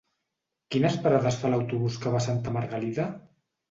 [0.75, 3.11] Quines parades fa l'autobús que va a Santa Margalida?